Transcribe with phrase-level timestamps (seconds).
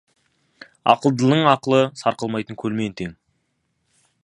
[0.93, 3.17] Ақылдының ақылы сарқылмайтын көлмен тең.